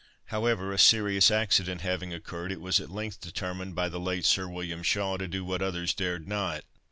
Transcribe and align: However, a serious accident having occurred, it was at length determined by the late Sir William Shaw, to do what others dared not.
However, 0.33 0.71
a 0.71 0.79
serious 0.79 1.29
accident 1.29 1.81
having 1.81 2.11
occurred, 2.11 2.51
it 2.51 2.59
was 2.59 2.79
at 2.79 2.89
length 2.89 3.21
determined 3.21 3.75
by 3.75 3.87
the 3.87 3.99
late 3.99 4.25
Sir 4.25 4.47
William 4.47 4.81
Shaw, 4.81 5.15
to 5.17 5.27
do 5.27 5.45
what 5.45 5.61
others 5.61 5.93
dared 5.93 6.27
not. 6.27 6.65